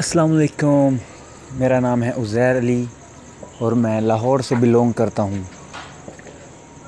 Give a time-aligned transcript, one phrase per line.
[0.00, 0.30] अस्सलाम
[1.60, 2.86] मेरा नाम है उज़ैर अली
[3.62, 5.44] और मैं लाहौर से बिलोंग करता हूँ।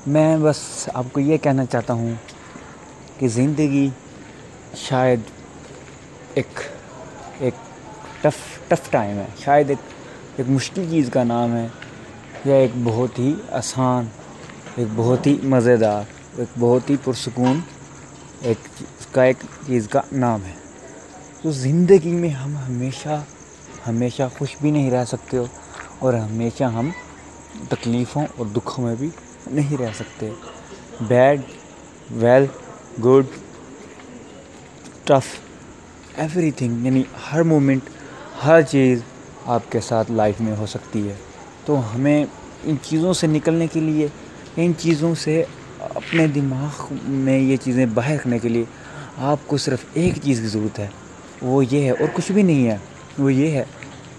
[0.07, 0.61] मैं बस
[0.95, 2.17] आपको ये कहना चाहता हूँ
[3.19, 3.91] कि ज़िंदगी
[4.85, 5.25] शायद
[6.37, 6.63] एक
[7.41, 7.53] एक
[8.23, 11.71] टफ़ टफ़ टाइम है। शायद एक एक मुश्किल चीज़ का नाम है
[12.47, 14.09] या एक बहुत ही आसान,
[14.79, 16.07] एक बहुत ही मज़ेदार,
[16.41, 17.63] एक बहुत ही पुरसकून
[18.43, 18.57] एक,
[19.15, 20.62] का एक चीज़ का नाम है।
[21.43, 23.15] तो ज़िंदगी में हम हमेशा
[23.85, 25.47] हमेशा खुश भी नहीं रह सकते हो
[26.01, 26.91] और हमेशा हम
[27.71, 29.09] तकलीफ़ों और दुखों में भी
[29.51, 30.31] नहीं रह सकते।
[31.01, 31.43] Bad
[32.13, 32.47] well
[32.99, 33.27] good
[35.07, 37.89] tough everything यानी हर मोमेंट
[38.41, 39.03] हर चीज़
[39.47, 41.19] आपके साथ लाइफ में हो सकती है।
[41.67, 42.27] तो हमें
[42.65, 44.11] इन चीज़ों से निकलने के लिए,
[44.57, 45.41] इन चीज़ों से
[45.83, 48.67] अपने दिमाग में ये चीज़ें बाहर रखने के लिए
[49.31, 51.02] आपको सिर्फ़ एक चीज़ की ज़रूरत है
[51.43, 52.79] वो ये है, और कुछ भी नहीं है,
[53.19, 53.65] वो ये है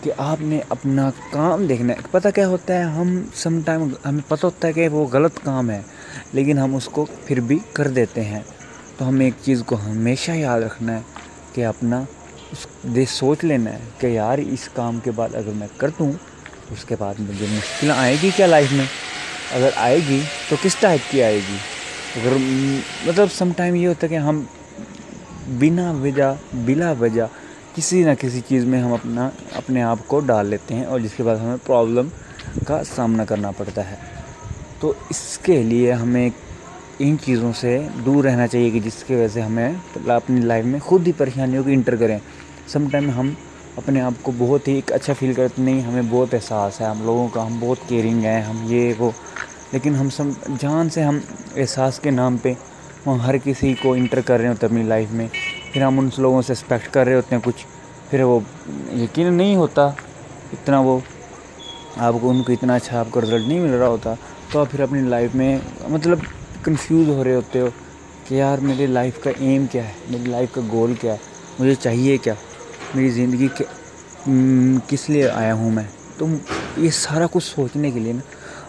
[0.05, 4.47] कि आपने अपना काम देखना है। पता क्या होता है, हम सम टाइम हमें पता
[4.47, 5.85] होता है कि वो गलत काम है,
[6.35, 8.45] लेकिन हम उसको फिर भी कर देते हैं।
[8.99, 11.05] तो हमें एक चीज़ को हमेशा याद रखना है
[11.55, 12.07] कि अपना
[12.53, 16.13] उस, दे, सोच लेना है कि यार, इस काम के बाद अगर मैं कर दूँ,
[16.73, 18.89] उसके बाद मुझे मुश्किल आएगी क्या लाइफ में?
[19.53, 21.59] अगर आएगी तो किस टाइप की आएगी?
[22.17, 22.35] अगर
[23.09, 24.47] मतलब सम टाइम ये होता है कि हम
[25.49, 27.29] बिना वजह, बिला वजह,
[27.75, 31.23] किसी ना किसी चीज़ में हम अपना, अपने आप को डाल लेते हैं और जिसके
[31.23, 32.09] बाद हमें प्रॉब्लम
[32.69, 33.99] का सामना करना पड़ता है।
[34.81, 36.33] तो इसके लिए हमें
[37.01, 41.03] इन चीज़ों से दूर रहना चाहिए कि जिसकी वजह से हमें अपनी लाइफ में खुद
[41.03, 42.21] ही परेशानियों को इंटर करें।
[42.73, 43.37] समटाइम हम
[43.79, 47.07] अपने आप को बहुत ही एक अच्छा फील करते नहीं, हमें बहुत एहसास है, हम
[47.07, 49.15] लोगों का, हम बहुत केयरिंग हैं, हम ये, वो।
[49.75, 51.23] लेकिन हम सब जान से हम
[51.57, 52.57] एहसास के नाम पे
[53.07, 55.29] हम हर किसी को इंटर कर रहे होते हैं अपनी लाइफ में।
[55.73, 57.65] फिर हम उन लोगों से एक्सपेक्ट कर रहे होते हैं कुछ।
[58.11, 58.43] फिर वो
[58.95, 59.95] यकीन नहीं होता
[60.53, 61.03] इतना वो,
[61.99, 64.15] आपको उनको इतना अच्छा आपको रिज़ल्ट नहीं मिल रहा होता।
[64.53, 65.61] तो आप फिर अपनी लाइफ में
[65.91, 66.23] मतलब
[66.65, 67.69] कंफ्यूज हो रहे होते हो
[68.29, 69.95] कि यार मेरी लाइफ का एम क्या है?
[70.11, 71.21] मेरी लाइफ का गोल क्या है?
[71.61, 72.37] मुझे चाहिए क्या?
[72.97, 73.51] मेरी ज़िंदगी
[74.89, 75.89] किस लिए आया हूँ मैं?
[76.19, 76.29] तो
[76.83, 78.23] ये सारा कुछ सोचने के लिए ना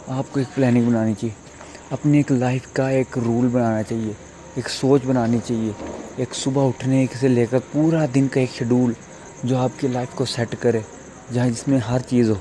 [0.09, 1.35] आपको एक प्लानिंग बनानी चाहिए।
[1.91, 4.16] अपनी एक लाइफ का एक रूल बनाना चाहिए,
[4.57, 5.73] एक सोच बनानी चाहिए।
[6.19, 8.96] एक सुबह उठने से लेकर पूरा दिन का एक शेड्यूल
[9.46, 10.84] जो आपकी लाइफ को सेट करे,
[11.31, 12.38] जहाँ जिसमें हर चीज़ हो।